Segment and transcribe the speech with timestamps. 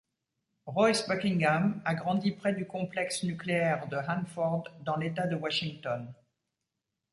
[0.65, 6.11] Royce Buckingham a grandi près du complexe nucléaire de Hanford dans l'état de Washington.